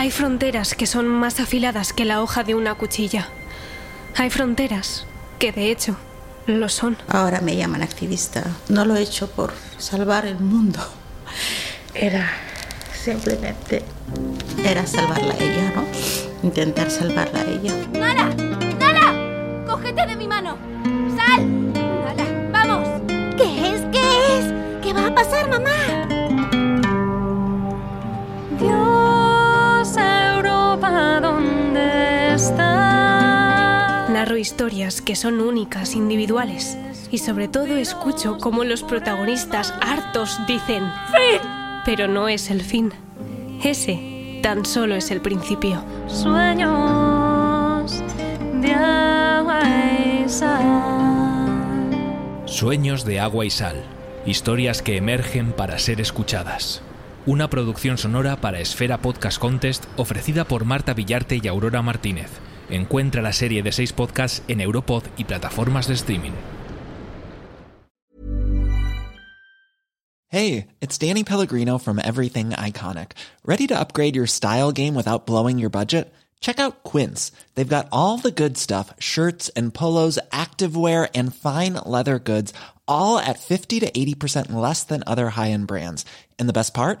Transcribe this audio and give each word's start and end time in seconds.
Hay 0.00 0.10
fronteras 0.10 0.74
que 0.74 0.86
son 0.86 1.08
más 1.08 1.40
afiladas 1.40 1.92
que 1.92 2.06
la 2.06 2.22
hoja 2.22 2.42
de 2.42 2.54
una 2.54 2.74
cuchilla. 2.74 3.28
Hay 4.16 4.30
fronteras 4.30 5.04
que 5.38 5.52
de 5.52 5.70
hecho 5.70 5.94
lo 6.46 6.70
son. 6.70 6.96
Ahora 7.06 7.42
me 7.42 7.54
llaman 7.54 7.82
activista. 7.82 8.44
No 8.70 8.86
lo 8.86 8.96
he 8.96 9.02
hecho 9.02 9.30
por 9.30 9.52
salvar 9.76 10.24
el 10.24 10.40
mundo. 10.40 10.80
Era 11.92 12.30
simplemente 12.94 13.82
era 14.64 14.86
salvarla 14.86 15.34
a 15.34 15.36
ella, 15.36 15.72
¿no? 15.76 15.84
Intentar 16.44 16.90
salvarla 16.90 17.40
a 17.40 17.44
ella. 17.44 17.74
¡Nala! 17.92 18.34
¡Nala! 18.78 19.66
¡Cógete 19.66 20.06
de 20.06 20.16
mi 20.16 20.26
mano! 20.26 20.56
¡Sal! 21.14 21.72
¡Nala! 21.74 22.24
¡Vamos! 22.50 22.88
¿Qué 23.36 23.74
es? 23.74 23.82
¿Qué 23.92 24.38
es? 24.38 24.82
¿Qué 24.82 24.94
va 24.94 25.08
a 25.08 25.14
pasar, 25.14 25.46
mamá? 25.50 25.89
Historias 34.40 35.00
que 35.00 35.14
son 35.14 35.40
únicas, 35.40 35.94
individuales. 35.94 36.76
Y 37.12 37.18
sobre 37.18 37.46
todo 37.48 37.76
escucho 37.76 38.38
cómo 38.38 38.64
los 38.64 38.82
protagonistas 38.82 39.72
hartos 39.80 40.38
dicen 40.48 40.84
¡Fin! 41.12 41.40
Pero 41.84 42.08
no 42.08 42.28
es 42.28 42.50
el 42.50 42.62
fin. 42.62 42.92
Ese 43.62 44.40
tan 44.42 44.64
solo 44.64 44.94
es 44.96 45.10
el 45.10 45.20
principio. 45.20 45.84
Sueños 46.08 48.02
de 48.54 48.72
agua 48.72 49.62
y 49.64 50.28
sal. 50.28 50.62
Sueños 52.46 53.04
de 53.04 53.20
agua 53.20 53.44
y 53.44 53.50
sal. 53.50 53.84
Historias 54.26 54.82
que 54.82 54.96
emergen 54.96 55.52
para 55.52 55.78
ser 55.78 56.00
escuchadas. 56.00 56.82
Una 57.26 57.48
producción 57.50 57.98
sonora 57.98 58.40
para 58.40 58.60
Esfera 58.60 58.98
Podcast 58.98 59.38
Contest 59.38 59.84
ofrecida 59.96 60.44
por 60.44 60.64
Marta 60.64 60.94
Villarte 60.94 61.38
y 61.42 61.48
Aurora 61.48 61.82
Martínez. 61.82 62.30
Encuentra 62.70 63.22
la 63.22 63.32
serie 63.32 63.62
de 63.62 63.72
seis 63.72 63.92
podcasts 63.92 64.42
en 64.48 64.60
Europod 64.60 65.02
y 65.16 65.24
plataformas 65.24 65.86
de 65.86 65.94
streaming. 65.94 66.34
Hey, 70.28 70.68
it's 70.80 70.96
Danny 70.96 71.24
Pellegrino 71.24 71.76
from 71.78 71.98
Everything 71.98 72.50
Iconic. 72.50 73.12
Ready 73.44 73.66
to 73.66 73.76
upgrade 73.76 74.14
your 74.14 74.28
style 74.28 74.70
game 74.70 74.94
without 74.94 75.26
blowing 75.26 75.58
your 75.58 75.70
budget? 75.70 76.14
Check 76.40 76.60
out 76.60 76.84
Quince. 76.84 77.32
They've 77.56 77.76
got 77.76 77.88
all 77.90 78.16
the 78.16 78.30
good 78.30 78.56
stuff 78.56 78.94
shirts 79.00 79.48
and 79.56 79.74
polos, 79.74 80.20
activewear, 80.30 81.10
and 81.16 81.34
fine 81.34 81.74
leather 81.84 82.20
goods, 82.20 82.54
all 82.86 83.18
at 83.18 83.40
50 83.40 83.80
to 83.80 83.90
80% 83.90 84.52
less 84.52 84.84
than 84.84 85.02
other 85.04 85.30
high 85.30 85.50
end 85.50 85.66
brands. 85.66 86.04
And 86.38 86.48
the 86.48 86.54
best 86.54 86.74
part? 86.74 87.00